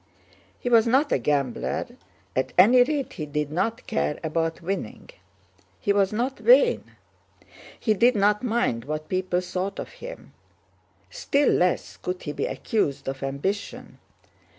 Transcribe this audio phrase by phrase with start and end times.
[0.59, 1.85] He was not a gambler,
[2.35, 5.11] at any rate he did not care about winning.
[5.79, 6.93] He was not vain.
[7.79, 10.33] He did not mind what people thought of him.
[11.11, 13.99] Still less could he be accused of ambition.